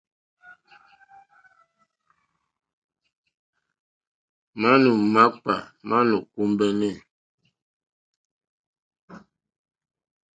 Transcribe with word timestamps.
Manù 4.61 4.91
makpà 5.13 5.55
ma 5.87 5.97
nò 6.09 6.17
kombεnε. 6.33 6.91